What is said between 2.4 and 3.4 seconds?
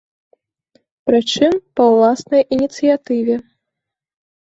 ініцыятыве.